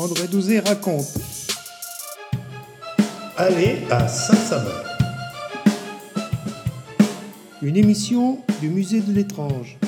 André 0.00 0.28
Douzé 0.28 0.60
raconte. 0.60 1.18
Allez 3.36 3.82
à 3.90 4.08
Saint-Sabin. 4.08 4.70
Une 7.60 7.76
émission 7.76 8.38
du 8.62 8.70
musée 8.70 9.02
de 9.02 9.12
l'étrange. 9.12 9.78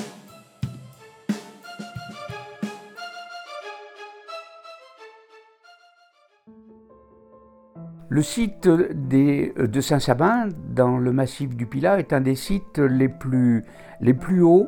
Le 8.09 8.21
site 8.21 8.67
de 8.67 9.81
Saint-Sabin, 9.81 10.49
dans 10.69 10.99
le 10.99 11.11
massif 11.11 11.55
du 11.55 11.65
Pilat, 11.65 11.97
est 11.97 12.13
un 12.13 12.21
des 12.21 12.35
sites 12.35 12.77
les 12.77 13.09
plus, 13.09 13.63
les 13.99 14.13
plus 14.13 14.43
hauts 14.43 14.67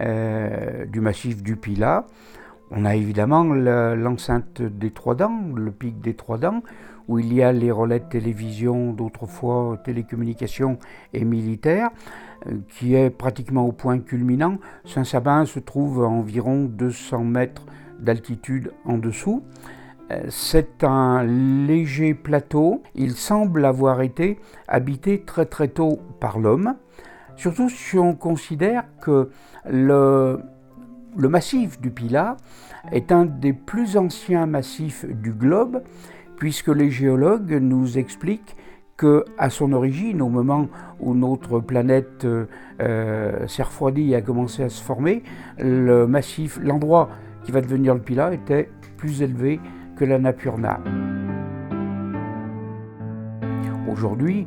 euh, 0.00 0.86
du 0.86 1.00
massif 1.00 1.42
du 1.42 1.56
Pilat. 1.56 2.06
On 2.76 2.84
a 2.84 2.96
évidemment 2.96 3.44
l'enceinte 3.44 4.60
des 4.60 4.90
Trois 4.90 5.14
Dents, 5.14 5.40
le 5.54 5.70
pic 5.70 6.00
des 6.00 6.14
Trois 6.14 6.38
Dents, 6.38 6.62
où 7.06 7.20
il 7.20 7.32
y 7.32 7.40
a 7.40 7.52
les 7.52 7.70
relais 7.70 8.00
de 8.00 8.04
télévision 8.04 8.92
d'autrefois 8.92 9.78
télécommunications 9.84 10.78
et 11.12 11.24
militaires, 11.24 11.90
euh, 12.46 12.56
qui 12.68 12.96
est 12.96 13.10
pratiquement 13.10 13.64
au 13.64 13.70
point 13.70 14.00
culminant. 14.00 14.58
Saint-Sabin 14.84 15.44
se 15.44 15.60
trouve 15.60 16.02
à 16.02 16.08
environ 16.08 16.64
200 16.64 17.20
mètres 17.20 17.64
d'altitude 18.00 18.72
en 18.84 18.98
dessous. 18.98 19.44
Euh, 20.10 20.24
c'est 20.28 20.82
un 20.82 21.22
léger 21.22 22.12
plateau. 22.12 22.82
Il 22.96 23.12
semble 23.12 23.66
avoir 23.66 24.02
été 24.02 24.40
habité 24.66 25.20
très 25.20 25.46
très 25.46 25.68
tôt 25.68 26.00
par 26.18 26.40
l'homme, 26.40 26.74
surtout 27.36 27.68
si 27.68 27.98
on 27.98 28.14
considère 28.14 28.84
que 29.00 29.30
le, 29.70 30.40
massif 31.16 31.80
du 31.80 31.90
Pilat 31.90 32.36
est 32.92 33.12
un 33.12 33.24
des 33.24 33.52
plus 33.52 33.96
anciens 33.96 34.46
massifs 34.46 35.04
du 35.06 35.32
globe, 35.32 35.82
puisque 36.36 36.68
les 36.68 36.90
géologues 36.90 37.58
nous 37.60 37.98
expliquent 37.98 38.56
que 38.96 39.24
à 39.38 39.50
son 39.50 39.72
origine, 39.72 40.22
au 40.22 40.28
moment 40.28 40.68
où 41.00 41.14
notre 41.14 41.58
planète 41.60 42.24
euh, 42.24 43.46
s'est 43.48 43.62
refroidie 43.62 44.12
et 44.12 44.16
a 44.16 44.20
commencé 44.20 44.62
à 44.62 44.68
se 44.68 44.82
former, 44.82 45.22
le 45.58 46.06
massif, 46.06 46.58
l'endroit 46.62 47.10
qui 47.44 47.52
va 47.52 47.60
devenir 47.60 47.94
le 47.94 48.00
Pilat 48.00 48.32
était 48.34 48.70
plus 48.96 49.22
élevé 49.22 49.60
que 49.96 50.04
la 50.04 50.18
Napurna. 50.18 50.80
Aujourd'hui, 53.90 54.46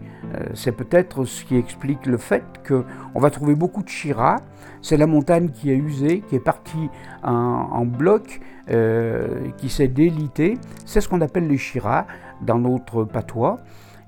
c'est 0.53 0.71
peut-être 0.71 1.25
ce 1.25 1.43
qui 1.45 1.55
explique 1.55 2.05
le 2.05 2.17
fait 2.17 2.43
qu'on 2.67 3.19
va 3.19 3.29
trouver 3.29 3.55
beaucoup 3.55 3.83
de 3.83 3.89
Chira. 3.89 4.37
C'est 4.81 4.97
la 4.97 5.07
montagne 5.07 5.49
qui 5.49 5.71
est 5.71 5.75
usée, 5.75 6.21
qui 6.27 6.35
est 6.35 6.39
partie 6.39 6.89
en, 7.23 7.85
bloc, 7.85 8.41
euh, 8.69 9.49
qui 9.57 9.69
s'est 9.69 9.87
délitée. 9.87 10.57
C'est 10.85 11.01
ce 11.01 11.09
qu'on 11.09 11.21
appelle 11.21 11.47
les 11.47 11.57
Chira 11.57 12.05
dans 12.41 12.59
notre 12.59 13.03
patois. 13.03 13.59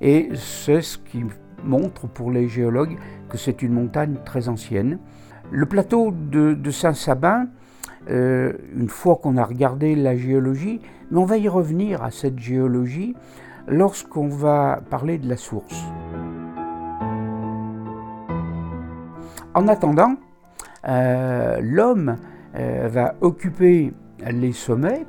Et 0.02 0.30
c'est 0.36 0.82
ce 0.82 0.98
qui 0.98 1.24
montre 1.64 2.08
pour 2.08 2.32
les 2.32 2.48
géologues 2.48 2.98
que 3.30 3.38
c'est 3.38 3.62
une 3.62 3.74
montagne 3.74 4.18
très 4.26 4.48
ancienne. 4.48 5.00
Le 5.52 5.66
plateau 5.66 6.12
de 6.12 6.72
Saint-Sabin 6.72 7.48
euh, 8.10 8.54
une 8.76 8.90
fois 8.90 9.18
qu'on 9.18 9.38
a 9.38 9.44
regardé 9.44 9.96
la 9.96 10.16
géologie, 10.16 10.82
mais 11.12 11.20
on 11.20 11.26
va 11.26 11.38
y 11.38 11.48
revenir 11.48 12.02
à 12.04 12.12
cette 12.12 12.40
géologie 12.40 13.16
lorsqu'on 13.68 14.30
va 14.30 14.82
parler 14.90 15.18
de 15.18 15.28
la 15.30 15.38
source. 15.38 15.86
En 19.54 19.68
attendant, 19.68 20.16
euh, 20.88 21.60
l'homme 21.62 22.18
euh, 22.56 22.88
va 22.92 23.16
occuper 23.22 23.94
les 24.30 24.52
sommets, 24.52 25.06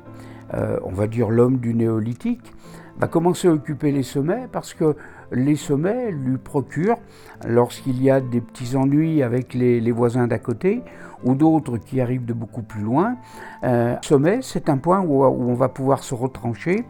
on 0.83 0.91
va 0.91 1.07
dire 1.07 1.29
l'homme 1.29 1.59
du 1.59 1.73
néolithique, 1.73 2.53
va 2.97 3.07
commencer 3.07 3.47
à 3.47 3.51
occuper 3.51 3.91
les 3.91 4.03
sommets 4.03 4.47
parce 4.51 4.73
que 4.73 4.95
les 5.31 5.55
sommets 5.55 6.11
lui 6.11 6.37
procurent, 6.37 6.99
lorsqu'il 7.47 8.01
y 8.01 8.09
a 8.09 8.19
des 8.19 8.41
petits 8.41 8.75
ennuis 8.75 9.23
avec 9.23 9.53
les, 9.53 9.91
voisins 9.91 10.27
d'à 10.27 10.39
côté 10.39 10.83
ou 11.23 11.35
d'autres 11.35 11.77
qui 11.77 12.01
arrivent 12.01 12.25
de 12.25 12.33
beaucoup 12.33 12.63
plus 12.63 12.81
loin, 12.81 13.15
euh, 13.63 13.95
sommet, 14.01 14.39
c'est 14.41 14.69
un 14.69 14.77
point 14.77 14.99
où, 14.99 15.23
on 15.23 15.53
va 15.53 15.69
pouvoir 15.69 16.03
se 16.03 16.13
retrancher, 16.13 16.85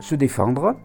se 0.00 0.14
défendre. 0.14 0.76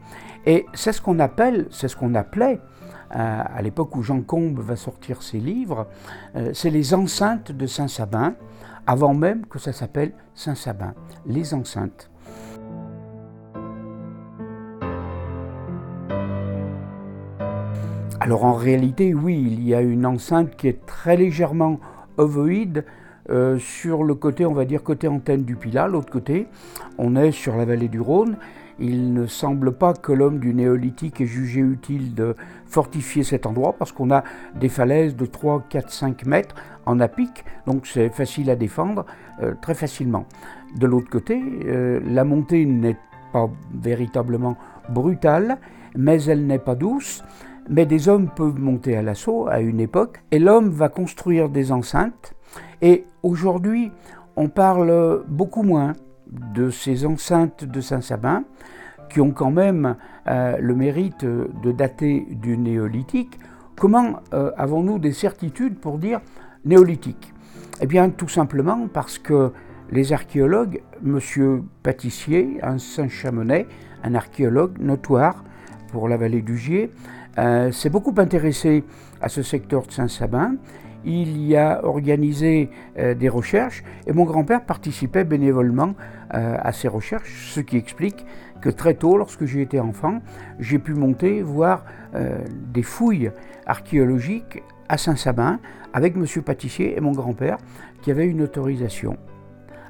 Et 0.46 0.66
c'est 0.74 0.92
ce 0.92 1.02
qu'on 1.02 1.20
appelle, 1.20 1.68
c'est 1.72 1.88
ce 1.88 1.96
qu'on 1.96 2.16
appelait 2.16 2.60
euh, 2.60 2.77
à 3.10 3.62
l'époque 3.62 3.96
où 3.96 4.04
Jean 4.04 4.22
Combe 4.22 4.60
va 4.60 4.76
sortir 4.76 5.22
ses 5.22 5.40
livres, 5.40 5.88
euh, 6.36 6.52
c'est 6.54 6.70
les 6.70 6.94
enceintes 6.94 7.52
de 7.52 7.66
Saint-Sabin, 7.66 8.36
avant 8.86 9.14
même 9.14 9.46
que 9.46 9.60
ça 9.60 9.74
s'appelle 9.74 10.12
Saint-Sabin, 10.34 10.94
les 11.26 11.54
enceintes. 11.54 12.10
Alors 18.20 18.44
en 18.44 18.54
réalité, 18.54 19.14
oui, 19.14 19.42
il 19.52 19.64
y 19.66 19.74
a 19.74 19.82
une 19.82 20.06
enceinte 20.06 20.56
qui 20.58 20.68
est 20.68 20.86
très 20.86 21.16
légèrement 21.16 21.80
ovoïde 22.18 22.84
euh, 23.30 23.58
sur 23.58 24.04
le 24.04 24.16
côté, 24.16 24.46
on 24.46 24.54
va 24.54 24.66
dire, 24.66 24.84
côté 24.84 25.08
antenne 25.08 25.44
du 25.44 25.56
Pilat. 25.56 25.88
L'autre 25.88 26.12
côté, 26.12 26.48
on 26.98 27.16
est 27.16 27.32
sur 27.32 27.56
la 27.56 27.66
vallée 27.66 27.88
du 27.88 28.02
Rhône. 28.02 28.38
Il 28.80 29.14
ne 29.14 29.26
semble 29.26 29.72
pas 29.72 29.94
que 29.94 30.12
l'homme 30.12 30.40
du 30.40 30.54
néolithique 30.54 31.22
ait 31.22 31.26
jugé 31.26 31.62
utile 31.62 32.14
de 32.14 32.36
fortifier 32.66 33.24
cet 33.24 33.46
endroit 33.46 33.74
parce 33.78 33.92
qu'on 33.92 34.12
a 34.12 34.24
des 34.60 34.70
falaises 34.70 35.16
de 35.16 35.26
3, 35.26 35.64
4, 35.70 35.90
5 35.90 36.26
mètres 36.26 36.56
en 36.86 37.00
apic, 37.00 37.44
donc 37.66 37.88
c'est 37.88 38.10
facile 38.10 38.50
à 38.50 38.56
défendre 38.56 39.06
euh, 39.42 39.54
très 39.62 39.74
facilement. 39.74 40.26
De 40.78 40.86
l'autre 40.86 41.10
côté, 41.10 41.42
euh, 41.66 42.00
la 42.06 42.24
montée 42.24 42.66
n'est 42.66 42.98
pas 43.34 43.50
véritablement 43.74 44.58
brutale, 44.90 45.58
mais 45.96 46.24
elle 46.24 46.46
n'est 46.46 46.60
pas 46.60 46.76
douce. 46.76 47.24
Mais 47.70 47.86
des 47.86 48.08
hommes 48.08 48.30
peuvent 48.34 48.60
monter 48.60 48.96
à 48.96 49.02
l'assaut 49.02 49.48
à 49.50 49.60
une 49.60 49.82
époque, 49.82 50.22
et 50.32 50.40
l'homme 50.40 50.70
va 50.70 50.88
construire 50.88 51.50
des 51.50 51.74
enceintes. 51.74 52.34
Et 52.82 53.06
aujourd'hui, 53.24 53.92
on 54.38 54.48
parle 54.48 55.24
beaucoup 55.28 55.64
moins 55.64 55.94
de 56.32 56.70
ces 56.70 57.06
enceintes 57.06 57.64
de 57.64 57.82
Saint-Sabin, 57.82 58.44
qui 59.10 59.22
ont 59.22 59.32
quand 59.32 59.52
même 59.52 59.96
euh, 60.28 60.58
le 60.60 60.76
mérite 60.76 61.24
de 61.26 61.72
dater 61.72 62.28
du 62.32 62.58
néolithique. 62.58 63.40
Comment 63.76 64.20
euh, 64.34 64.52
avons-nous 64.58 65.00
des 65.00 65.14
certitudes 65.14 65.80
pour 65.80 65.98
dire 65.98 66.20
néolithique? 66.66 67.34
Eh 67.80 67.86
bien, 67.86 68.10
tout 68.10 68.28
simplement 68.28 68.88
parce 68.92 69.18
que 69.20 69.52
les 69.92 70.12
archéologues, 70.12 70.82
M. 71.06 71.64
Pâtissier, 71.84 72.60
un 72.64 72.78
Saint-Chamonais, 72.78 73.68
un 74.04 74.16
archéologue 74.16 74.80
notoire 74.80 75.44
pour 75.92 76.10
la 76.10 76.18
vallée 76.18 76.42
du 76.42 76.58
Gier, 76.58 76.92
euh, 77.38 77.72
s'est 77.72 77.90
beaucoup 77.90 78.14
intéressé 78.18 78.84
à 79.22 79.30
ce 79.30 79.44
secteur 79.44 79.86
de 79.86 79.92
Saint-Sabin. 79.92 80.56
Il 81.06 81.46
y 81.46 81.56
a 81.56 81.84
organisé 81.86 82.70
euh, 82.98 83.14
des 83.14 83.30
recherches 83.30 83.84
et 84.06 84.14
mon 84.14 84.26
grand-père 84.26 84.66
participait 84.66 85.24
bénévolement 85.24 85.96
euh, 86.34 86.58
à 86.60 86.72
ces 86.72 86.88
recherches, 86.88 87.52
ce 87.54 87.60
qui 87.60 87.78
explique 87.78 88.26
que 88.62 88.70
très 88.70 88.96
tôt, 88.96 89.18
lorsque 89.18 89.46
j'ai 89.46 89.62
été 89.62 89.80
enfant, 89.80 90.22
j'ai 90.60 90.80
pu 90.80 90.96
monter 90.96 91.44
voir 91.44 91.86
des 92.74 92.82
fouilles 92.82 93.30
archéologiques 93.68 94.64
à 94.90 94.98
Saint-Sabin 94.98 95.60
avec 95.94 96.16
M. 96.16 96.26
Pâtissier 96.44 96.98
et 96.98 97.00
mon 97.00 97.12
grand-père 97.12 97.58
qui 98.02 98.10
avaient 98.10 98.26
une 98.26 98.42
autorisation. 98.42 99.18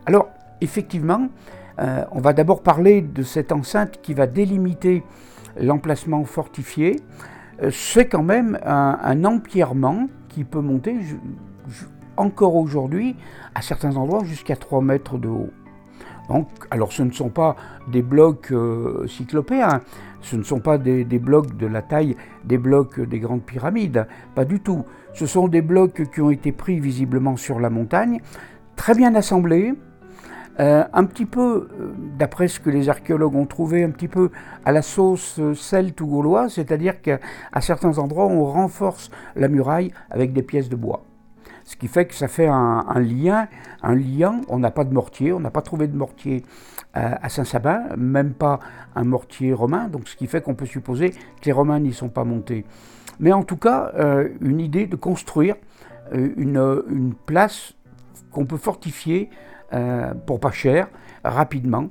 Alors, 0.05 0.27
effectivement, 0.59 1.29
on 1.77 2.19
va 2.19 2.33
d'abord 2.33 2.61
parler 2.61 3.01
de 3.01 3.23
cette 3.23 3.53
enceinte 3.53 4.01
qui 4.01 4.13
va 4.13 4.27
délimiter 4.27 5.01
l'emplacement 5.59 6.23
fortifié. 6.23 6.97
Euh, 7.61 7.69
c'est 7.71 8.07
quand 8.07 8.23
même 8.23 8.59
un, 8.65 9.23
empierrement 9.25 10.07
peut 10.45 10.61
monter 10.61 10.97
encore 12.17 12.55
aujourd'hui 12.55 13.15
à 13.55 13.61
certains 13.61 13.95
endroits 13.95 14.23
jusqu'à 14.23 14.55
3 14.55 14.81
mètres 14.81 15.17
de 15.17 15.27
haut. 15.27 15.51
Donc, 16.29 16.49
alors 16.71 16.91
ce 16.91 17.03
ne 17.03 17.11
sont 17.11 17.29
pas 17.29 17.55
des 17.87 18.01
blocs 18.01 18.51
euh, 18.51 19.07
cyclopéens, 19.07 19.81
ce 20.21 20.35
ne 20.35 20.43
sont 20.43 20.59
pas 20.59 20.77
des, 20.77 21.05
blocs 21.05 21.55
de 21.55 21.67
la 21.67 21.81
taille 21.81 22.17
des 22.43 22.57
blocs 22.57 22.99
des 22.99 23.19
grandes 23.19 23.43
pyramides, 23.43 24.07
pas 24.35 24.43
du 24.43 24.59
tout. 24.59 24.83
Ce 25.13 25.25
sont 25.25 25.47
des 25.47 25.61
blocs 25.61 26.09
qui 26.11 26.21
ont 26.21 26.31
été 26.31 26.51
pris 26.51 26.79
visiblement 26.79 27.37
sur 27.37 27.59
la 27.59 27.69
montagne, 27.69 28.19
très 28.75 28.93
bien 28.93 29.15
assemblés, 29.15 29.73
euh, 30.59 30.83
un 30.91 31.05
petit 31.05 31.25
peu, 31.25 31.69
euh, 31.79 31.93
d'après 32.17 32.47
ce 32.47 32.59
que 32.59 32.69
les 32.69 32.89
archéologues 32.89 33.35
ont 33.35 33.45
trouvé, 33.45 33.83
un 33.83 33.91
petit 33.91 34.07
peu 34.07 34.31
à 34.65 34.71
la 34.71 34.81
sauce 34.81 35.39
celte 35.53 36.01
ou 36.01 36.07
gauloise, 36.07 36.53
c'est-à-dire 36.53 37.01
qu'à 37.01 37.19
certains 37.61 37.97
endroits, 37.99 38.25
on 38.25 38.43
renforce 38.45 39.11
la 39.35 39.49
muraille 39.49 39.91
avec 40.09 40.33
des 40.33 40.41
pièces 40.41 40.69
de 40.69 40.75
bois. 40.75 41.03
Ce 41.63 41.75
qui 41.75 41.87
fait 41.87 42.05
que 42.05 42.15
ça 42.15 42.27
fait 42.27 42.47
un, 42.47 42.99
lien, 42.99 43.47
un 43.83 43.93
lien. 43.93 44.41
On 44.47 44.57
n'a 44.57 44.71
pas 44.71 44.85
de 44.85 44.93
mortier, 44.93 45.33
on 45.33 45.39
n'a 45.41 45.51
pas 45.51 45.61
trouvé 45.61 45.87
de 45.87 45.97
mortier 45.97 46.43
euh, 46.95 47.11
à 47.21 47.29
Saint-Sabin, 47.29 47.83
même 47.97 48.33
pas 48.33 48.59
un 48.95 49.03
mortier 49.03 49.51
romain, 49.53 49.89
donc 49.89 50.07
ce 50.07 50.15
qui 50.15 50.27
fait 50.27 50.41
qu'on 50.41 50.55
peut 50.55 50.65
supposer 50.65 51.11
que 51.11 51.45
les 51.45 51.51
Romains 51.51 51.81
n'y 51.81 51.93
sont 51.93 52.07
pas 52.07 52.23
montés. 52.23 52.63
Mais 53.19 53.33
en 53.33 53.43
tout 53.43 53.57
cas, 53.57 53.91
une 54.41 54.59
idée 54.59 54.85
de 54.85 54.95
construire 54.95 55.55
une 56.13 57.15
place 57.25 57.73
qu'on 58.31 58.45
peut 58.45 58.57
fortifier 58.57 59.29
euh, 59.73 60.13
pour 60.25 60.39
pas 60.39 60.51
cher, 60.51 60.87
rapidement. 61.23 61.89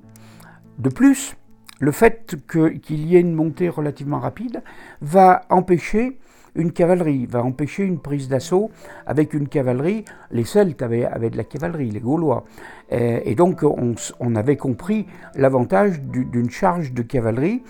De 0.78 0.88
plus, 0.88 1.36
le 1.78 1.92
fait 1.92 2.36
qu'il 2.50 3.06
y 3.06 3.16
ait 3.16 3.20
une 3.20 3.34
montée 3.34 3.68
relativement 3.68 4.18
rapide 4.18 4.62
va 5.00 5.42
empêcher 5.50 6.18
une 6.54 6.72
cavalerie, 6.72 7.26
va 7.26 7.44
empêcher 7.44 7.84
une 7.84 7.98
prise 7.98 8.28
d'assaut 8.28 8.70
avec 9.06 9.34
une 9.34 9.46
cavalerie. 9.46 10.04
Les 10.30 10.44
Celtes 10.44 10.80
avaient, 10.82 11.08
de 11.30 11.36
la 11.36 11.44
cavalerie, 11.44 11.90
les 11.90 12.00
Gaulois. 12.00 12.44
Et, 12.90 13.34
donc 13.34 13.62
on, 13.62 14.36
avait 14.36 14.56
compris 14.56 15.06
l'avantage 15.34 16.00
d'une 16.00 16.50
charge 16.50 16.92
de 16.92 17.02
cavalerie. 17.02 17.62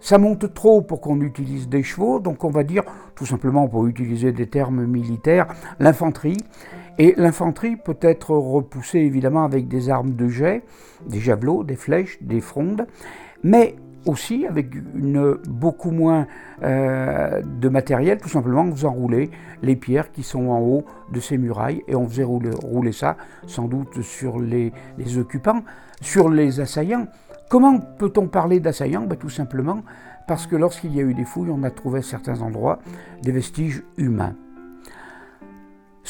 Ça 0.00 0.18
monte 0.18 0.54
trop 0.54 0.82
pour 0.82 1.00
qu'on 1.00 1.20
utilise 1.20 1.68
des 1.68 1.82
chevaux, 1.82 2.20
donc 2.20 2.44
on 2.44 2.50
va 2.50 2.62
dire, 2.62 2.82
tout 3.16 3.26
simplement 3.26 3.66
pour 3.66 3.86
utiliser 3.86 4.30
des 4.32 4.46
termes 4.46 4.84
militaires, 4.84 5.48
l'infanterie. 5.80 6.38
Et 6.98 7.14
l'infanterie 7.16 7.76
peut 7.76 7.98
être 8.00 8.30
repoussée 8.30 8.98
évidemment 8.98 9.44
avec 9.44 9.68
des 9.68 9.88
armes 9.88 10.14
de 10.14 10.28
jet, 10.28 10.64
des 11.06 11.20
javelots, 11.20 11.62
des 11.62 11.76
flèches, 11.76 12.18
des 12.20 12.40
frondes, 12.40 12.86
mais 13.44 13.76
aussi 14.06 14.46
avec 14.46 14.70
beaucoup 15.48 15.90
moins 15.90 16.26
euh, 16.62 17.42
de 17.42 17.68
matériel, 17.68 18.18
tout 18.18 18.28
simplement 18.28 18.62
en 18.62 18.72
faisant 18.72 18.92
rouler 18.92 19.30
les 19.62 19.76
pierres 19.76 20.10
qui 20.10 20.22
sont 20.22 20.48
en 20.48 20.60
haut 20.60 20.84
de 21.12 21.20
ces 21.20 21.38
murailles, 21.38 21.82
et 21.86 21.94
on 21.94 22.08
faisait 22.08 22.24
rouler, 22.24 22.92
ça 22.92 23.16
sans 23.46 23.68
doute 23.68 24.02
sur 24.02 24.40
les, 24.40 24.72
occupants, 25.18 25.62
sur 26.00 26.28
les 26.28 26.60
assaillants. 26.60 27.06
Comment 27.48 27.78
peut-on 27.80 28.26
parler 28.26 28.60
d'assaillants? 28.60 29.06
Ben, 29.06 29.16
Tout 29.16 29.30
simplement 29.30 29.82
parce 30.26 30.46
que 30.46 30.56
lorsqu'il 30.56 30.94
y 30.94 31.00
a 31.00 31.02
eu 31.02 31.14
des 31.14 31.24
fouilles, 31.24 31.50
on 31.50 31.62
a 31.62 31.70
trouvé 31.70 32.00
à 32.00 32.02
certains 32.02 32.42
endroits 32.42 32.80
des 33.22 33.32
vestiges 33.32 33.82
humains. 33.96 34.34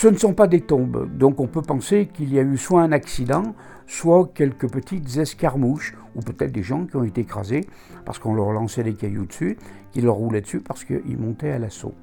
Ce 0.01 0.07
ne 0.07 0.17
sont 0.17 0.33
pas 0.33 0.47
des 0.47 0.61
tombes, 0.61 1.09
donc 1.19 1.41
on 1.41 1.49
peut 1.49 1.61
penser 1.61 2.07
qu'il 2.07 2.33
y 2.33 2.39
a 2.39 2.43
eu 2.43 2.57
soit 2.57 2.83
un 2.83 2.93
accident, 2.93 3.57
soit 3.89 4.31
quelques 4.33 4.71
petites 4.71 5.17
escarmouches, 5.17 5.97
ou 6.15 6.21
peut-être 6.21 6.53
des 6.53 6.63
gens 6.63 6.87
qui 6.87 6.95
ont 6.95 7.03
été 7.03 7.23
écrasés 7.23 7.67
parce 8.05 8.21
qu'on 8.21 8.33
leur 8.33 8.53
lançait 8.53 8.85
des 8.85 8.95
cailloux 8.95 9.27
dessus, 9.27 9.59
qui 9.91 10.01
leur 10.01 10.15
roulaient 10.15 10.41
dessus 10.41 10.61
parce 10.61 10.85
qu'ils 10.85 11.19
montaient 11.19 11.51
à 11.51 11.59
l'assaut. 11.59 11.95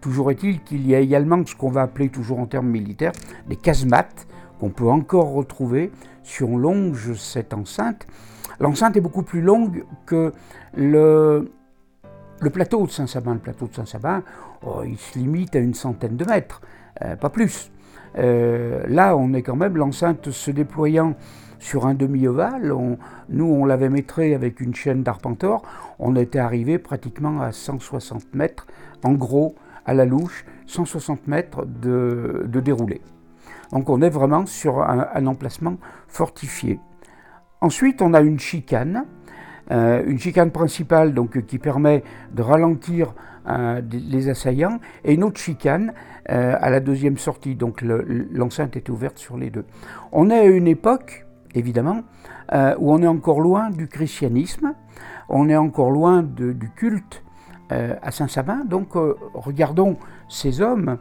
Toujours 0.00 0.32
est-il 0.32 0.60
qu'il 0.64 0.84
y 0.88 0.96
a 0.96 0.98
également 0.98 1.46
ce 1.46 1.54
qu'on 1.54 1.70
va 1.70 1.82
appeler 1.82 2.08
toujours 2.08 2.40
en 2.40 2.46
termes 2.46 2.68
militaires 2.68 3.12
des 3.48 3.54
casemates 3.54 4.26
qu'on 4.58 4.70
peut 4.70 4.90
encore 4.90 5.30
retrouver 5.30 5.92
si 6.24 6.42
on 6.42 6.58
longe 6.58 7.12
cette 7.12 7.54
enceinte. 7.54 8.08
L'enceinte 8.58 8.96
est 8.96 9.00
beaucoup 9.00 9.22
plus 9.22 9.40
longue 9.40 9.84
que 10.04 10.32
le, 10.76 11.48
plateau 12.52 12.84
de 12.84 12.90
Saint-Sabin. 12.90 13.34
Le 13.34 13.38
plateau 13.38 13.68
de 13.68 13.74
Saint-Sabin, 13.76 14.24
oh, 14.66 14.82
il 14.84 14.98
se 14.98 15.16
limite 15.16 15.54
à 15.54 15.60
une 15.60 15.74
centaine 15.74 16.16
de 16.16 16.24
mètres. 16.24 16.60
Euh, 17.02 17.16
pas 17.16 17.30
plus. 17.30 17.70
Euh, 18.16 18.82
là, 18.88 19.16
on 19.16 19.32
est 19.34 19.42
quand 19.42 19.56
même 19.56 19.76
l'enceinte 19.76 20.30
se 20.30 20.50
déployant 20.50 21.14
sur 21.58 21.86
un 21.86 21.94
demi-ovale. 21.94 22.72
nous, 23.28 23.44
on 23.44 23.64
l'avait 23.64 23.88
maîtrisé 23.88 24.34
avec 24.34 24.60
une 24.60 24.74
chaîne 24.74 25.02
d'Arpentor. 25.02 25.62
On 25.98 26.14
était 26.16 26.38
arrivé 26.38 26.78
pratiquement 26.78 27.40
à 27.40 27.52
160 27.52 28.34
mètres, 28.34 28.66
en 29.04 29.12
gros, 29.12 29.56
à 29.84 29.94
la 29.94 30.04
louche, 30.04 30.44
160 30.66 31.26
mètres 31.26 31.64
de, 31.64 32.46
déroulé. 32.46 33.00
Donc 33.72 33.88
on 33.90 34.00
est 34.02 34.10
vraiment 34.10 34.46
sur 34.46 34.82
un, 34.82 35.26
emplacement 35.26 35.76
fortifié. 36.06 36.78
Ensuite, 37.60 38.02
on 38.02 38.14
a 38.14 38.20
une 38.20 38.38
chicane, 38.38 39.04
euh, 39.70 40.02
une 40.06 40.18
chicane 40.18 40.50
principale 40.50 41.14
donc, 41.14 41.46
qui 41.46 41.58
permet 41.58 42.02
de 42.32 42.42
ralentir 42.42 43.14
les 43.90 44.28
assaillants, 44.28 44.78
et 45.04 45.14
une 45.14 45.24
autre 45.24 45.40
chicane 45.40 45.94
euh, 46.28 46.54
à 46.60 46.68
la 46.68 46.80
deuxième 46.80 47.16
sortie. 47.16 47.54
Donc 47.54 47.80
l'enceinte 47.80 48.76
est 48.76 48.90
ouverte 48.90 49.16
sur 49.16 49.38
les 49.38 49.48
deux. 49.48 49.64
On 50.12 50.28
est 50.28 50.38
à 50.38 50.44
une 50.44 50.68
époque, 50.68 51.24
évidemment, 51.54 52.02
euh, 52.52 52.74
où 52.78 52.92
on 52.92 53.02
est 53.02 53.06
encore 53.06 53.40
loin 53.40 53.70
du 53.70 53.88
christianisme, 53.88 54.74
on 55.30 55.48
est 55.48 55.56
encore 55.56 55.90
loin 55.90 56.22
du 56.22 56.70
culte 56.76 57.22
euh, 57.72 57.94
à 58.02 58.10
Saint-Sabin. 58.10 58.66
Donc 58.66 58.88
regardons 59.32 59.96
ces 60.28 60.60
hommes 60.60 60.98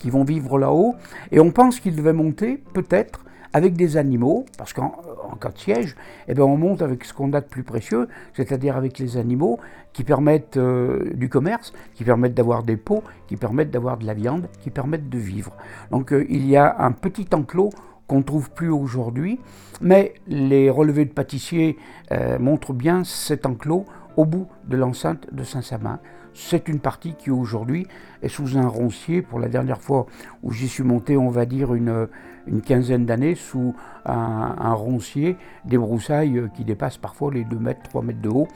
qui 0.00 0.10
vont 0.10 0.24
vivre 0.24 0.58
là-haut, 0.58 0.96
et 1.30 1.38
on 1.38 1.52
pense 1.52 1.78
qu'ils 1.78 1.94
devaient 1.94 2.12
monter 2.12 2.56
peut-être 2.72 3.24
avec 3.52 3.74
des 3.74 3.96
animaux, 3.96 4.44
parce 4.56 4.72
qu'en 4.72 4.92
cas 5.40 5.48
de 5.50 5.58
siège, 5.58 5.96
eh 6.28 6.34
bien, 6.34 6.44
on 6.44 6.56
monte 6.56 6.82
avec 6.82 7.04
ce 7.04 7.14
qu'on 7.14 7.32
a 7.32 7.40
de 7.40 7.46
plus 7.46 7.62
précieux, 7.62 8.08
c'est-à-dire 8.34 8.76
avec 8.76 8.98
les 8.98 9.16
animaux 9.16 9.58
qui 9.92 10.04
permettent 10.04 10.56
euh, 10.56 11.10
du 11.14 11.28
commerce, 11.28 11.72
qui 11.94 12.04
permettent 12.04 12.34
d'avoir 12.34 12.62
des 12.62 12.76
pots, 12.76 13.02
qui 13.26 13.36
permettent 13.36 13.70
d'avoir 13.70 13.96
de 13.96 14.06
la 14.06 14.14
viande, 14.14 14.48
qui 14.60 14.70
permettent 14.70 15.08
de 15.08 15.18
vivre. 15.18 15.56
Donc 15.90 16.12
euh, 16.12 16.26
il 16.28 16.46
y 16.46 16.56
a 16.56 16.76
un 16.78 16.92
petit 16.92 17.26
enclos 17.32 17.70
qu'on 18.06 18.18
ne 18.18 18.22
trouve 18.22 18.50
plus 18.50 18.70
aujourd'hui, 18.70 19.38
mais 19.80 20.14
les 20.26 20.70
relevés 20.70 21.04
de 21.04 21.12
pâtissiers 21.12 21.76
euh, 22.12 22.38
montrent 22.38 22.72
bien 22.72 23.04
cet 23.04 23.44
enclos 23.44 23.84
au 24.16 24.24
bout 24.24 24.48
de 24.66 24.76
l'enceinte 24.76 25.32
de 25.32 25.44
Saint-Sabin. 25.44 26.00
C'est 26.32 26.68
une 26.68 26.78
partie 26.78 27.14
qui 27.14 27.30
aujourd'hui 27.30 27.86
est 28.22 28.28
sous 28.28 28.56
un 28.56 28.68
roncier. 28.68 29.22
Pour 29.22 29.40
la 29.40 29.48
dernière 29.48 29.80
fois 29.80 30.06
où 30.42 30.52
j'y 30.52 30.68
suis 30.68 30.84
monté, 30.84 31.16
on 31.16 31.30
va 31.30 31.44
dire 31.44 31.74
une, 31.74 32.08
une 32.48 32.62
quinzaine 32.62 33.06
d'années, 33.06 33.34
sous 33.34 33.74
un, 34.04 34.72
roncier, 34.72 35.36
des 35.64 35.78
broussailles 35.78 36.48
qui 36.54 36.64
dépassent 36.64 36.98
parfois 36.98 37.32
les 37.32 37.44
2 37.44 37.56
mètres, 37.58 37.82
3 37.84 38.02
mètres 38.02 38.20
de 38.20 38.28
haut. 38.28 38.48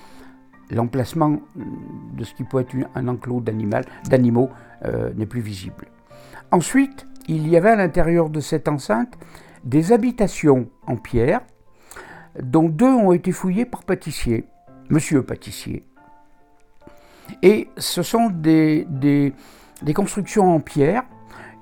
L'emplacement 0.71 1.39
de 2.17 2.25
ce 2.25 2.35
qui 2.35 2.45
peut 2.45 2.61
être 2.61 2.75
un 2.95 3.09
enclos 3.09 3.43
d'animaux 3.43 4.51
euh, 4.85 5.13
n'est 5.15 5.27
plus 5.27 5.41
visible. 5.41 5.87
Ensuite, 6.51 7.07
il 7.29 7.49
y 7.49 7.57
avait 7.57 7.71
à 7.71 7.77
l'intérieur 7.77 8.31
de 8.31 8.41
cette 8.41 8.69
enceinte 8.69 9.19
des 9.65 9.93
habitations 9.93 10.69
en 10.87 10.97
pierre, 10.97 11.41
dont 12.41 12.69
deux 12.69 12.93
ont 12.93 13.13
été 13.13 13.33
fouillées 13.33 13.65
par 13.65 13.85
pâtissier, 13.85 14.47
monsieur 14.89 15.23
pâtissier. 15.23 15.85
Et 17.43 17.69
ce 17.77 18.03
sont 18.03 18.31
des, 18.31 18.87
constructions 19.95 20.55
en 20.55 20.61
pierre. 20.61 21.05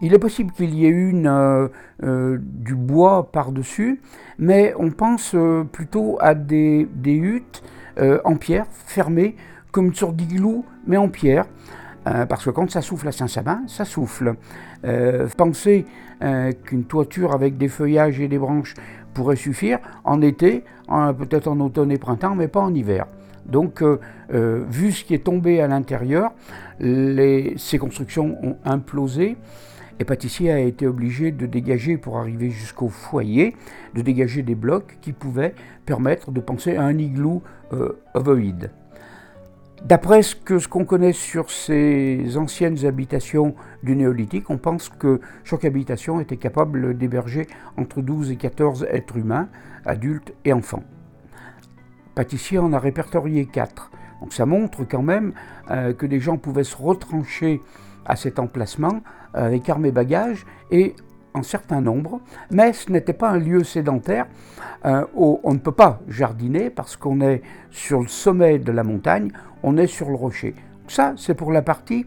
Il 0.03 0.15
est 0.15 0.19
possible 0.19 0.53
qu'il 0.53 0.75
y 0.75 0.87
ait 0.87 0.91
une 0.91 1.27
euh, 1.27 1.69
euh, 2.03 2.39
du 2.41 2.75
bois 2.75 3.31
par-dessus, 3.31 4.01
mais 4.39 4.73
on 4.79 4.91
pense 4.91 5.33
euh, 5.35 5.65
plutôt 5.65 6.17
à 6.21 6.35
des, 6.35 6.89
des 6.95 7.15
huttes 7.15 7.63
en 8.25 8.37
pierre, 8.37 8.65
fermées, 8.71 9.37
comme 9.73 9.87
une 9.87 9.95
sorte 9.95 10.17
d'igloo, 10.17 10.65
mais 10.87 10.97
en 10.97 11.09
pierre. 11.11 11.45
parce 12.05 12.47
que 12.47 12.49
quand 12.49 12.71
ça 12.71 12.81
souffle 12.81 13.09
à 13.09 13.13
Saint-Sabin, 13.13 13.61
ça 13.67 13.85
souffle. 13.85 14.37
pensez 15.37 15.85
qu'une 16.65 16.85
toiture 16.85 17.35
avec 17.35 17.59
des 17.59 17.69
feuillages 17.69 18.19
et 18.19 18.29
des 18.29 18.39
branches 18.39 18.73
pourrait 19.13 19.37
suffire 19.37 19.81
en 20.05 20.23
été, 20.23 20.65
peut-être 21.19 21.49
en 21.49 21.61
automne 21.61 21.93
et 21.93 21.99
printemps, 21.99 22.35
mais 22.35 22.49
pas 22.49 22.61
en 22.61 22.73
hiver. 22.73 23.07
Donc, 23.45 23.85
vu 24.31 24.93
ce 24.93 25.05
qui 25.05 25.13
est 25.13 25.25
tombé 25.25 25.61
à 25.61 25.69
l'intérieur, 25.69 26.33
ces 26.81 27.79
constructions 27.79 28.39
ont 28.43 28.57
implosé 28.65 29.37
et 30.01 30.05
Pâtissier 30.05 30.51
a 30.51 30.59
été 30.59 30.87
obligé 30.87 31.31
de 31.31 31.47
dégager, 31.47 31.97
pour 31.97 32.19
arriver 32.19 32.51
jusqu'au 32.51 32.89
foyer, 32.89 33.55
de 33.95 34.03
dégager 34.03 34.43
des 34.43 34.57
blocs 34.57 34.99
qui 35.01 35.13
pouvaient 35.13 35.55
permettre 35.87 36.33
de 36.33 36.41
penser 36.41 36.77
à 36.77 36.83
un 36.83 36.99
igloo 36.99 37.43
euh, 37.73 38.01
ovoïde. 38.15 38.73
D'après 39.85 40.23
ce 40.23 40.35
qu'on 40.35 40.59
ce 40.59 40.89
connaît 40.89 41.13
sur 41.13 41.51
ces 41.51 42.37
anciennes 42.37 42.85
habitations 42.85 43.55
du 43.83 43.95
néolithique, 43.95 44.51
on 44.51 44.59
pense 44.59 44.89
que 44.89 45.21
chaque 45.45 45.65
habitation 45.65 46.21
était 46.21 46.37
capable 46.37 46.99
d'héberger 46.99 47.47
entre 47.77 48.03
12 48.03 48.33
et 48.33 48.37
14 48.37 48.87
êtres 48.91 49.17
humains, 49.17 49.49
adultes 49.85 50.33
et 50.45 50.53
enfants 50.53 50.85
pâtissier 52.21 52.59
en 52.59 52.75
a 52.75 52.79
répertorié 52.79 53.47
quatre. 53.47 53.91
Donc 54.21 54.35
ça 54.35 54.45
montre 54.45 54.85
quand 54.85 55.03
même 55.03 55.33
euh, 55.71 55.95
que 55.95 56.05
des 56.05 56.21
gens 56.21 56.37
pouvaient 56.37 56.65
se 56.65 56.77
retrancher 56.77 57.63
à 58.05 58.15
cet 58.15 58.39
emplacement 58.39 59.01
avec 59.35 59.69
armes 59.69 59.87
et 59.87 59.93
bagages 59.93 60.47
et 60.71 60.95
en 61.35 61.43
certain 61.43 61.81
nombre, 61.81 62.21
mais 62.51 62.73
ce 62.73 62.91
n'était 62.91 63.13
pas 63.13 63.31
un 63.31 63.39
lieu 63.39 63.63
sédentaire 63.63 64.27
euh, 64.85 65.05
où 65.15 65.41
on 65.45 65.55
ne 65.55 65.59
peut 65.59 65.73
pas 65.73 66.01
jardiner 66.09 66.71
parce 66.71 66.97
qu'on 66.97 67.21
est 67.21 67.43
sur 67.71 68.01
le 68.01 68.09
sommet 68.09 68.59
de 68.59 68.73
la 68.73 68.83
montagne, 68.83 69.31
on 69.63 69.77
est 69.77 69.87
sur 69.87 70.09
le 70.09 70.17
rocher. 70.17 70.55
ça, 70.89 71.15
c'est 71.17 71.35
pour 71.35 71.53
la 71.53 71.63
partie 71.63 72.07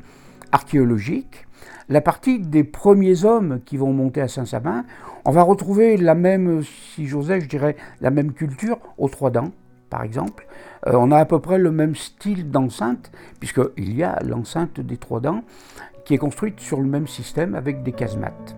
archéologique. 0.51 1.47
La 1.89 2.01
partie 2.01 2.39
des 2.39 2.63
premiers 2.63 3.25
hommes 3.25 3.61
qui 3.65 3.77
vont 3.77 3.93
monter 3.93 4.21
à 4.21 4.27
Saint-Sabin, 4.27 4.85
on 5.25 5.31
va 5.31 5.43
retrouver 5.43 5.97
la 5.97 6.15
même, 6.15 6.63
si 6.63 7.07
j'osais, 7.07 7.39
je 7.41 7.47
dirais, 7.47 7.75
la 8.01 8.11
même 8.11 8.33
culture 8.33 8.79
aux 8.97 9.09
Trois 9.09 9.31
Dents 9.31 9.51
par 9.93 10.01
exemple, 10.01 10.47
euh, 10.87 10.93
on 10.95 11.11
a 11.11 11.19
à 11.19 11.25
peu 11.25 11.37
près 11.37 11.59
le 11.59 11.69
même 11.69 11.95
style 11.95 12.49
d'enceinte, 12.49 13.11
puisqu'il 13.39 13.95
y 13.95 14.01
a 14.01 14.17
l'enceinte 14.23 14.79
des 14.79 14.97
trois 14.97 15.19
dents 15.19 15.43
qui 16.05 16.13
est 16.13 16.17
construite 16.17 16.59
sur 16.59 16.81
le 16.81 16.87
même 16.87 17.07
système 17.07 17.55
avec 17.55 17.83
des 17.83 17.91
casemates. 17.91 18.55